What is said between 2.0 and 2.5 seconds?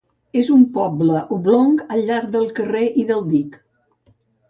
llarg